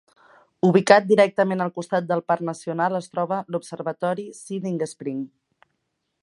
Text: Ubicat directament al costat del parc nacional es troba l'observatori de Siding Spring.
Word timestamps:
Ubicat 0.67 1.05
directament 1.09 1.61
al 1.65 1.69
costat 1.75 2.07
del 2.11 2.23
parc 2.31 2.41
nacional 2.49 2.97
es 3.01 3.11
troba 3.17 3.39
l'observatori 3.57 4.27
de 4.33 4.41
Siding 4.41 4.83
Spring. 4.95 5.23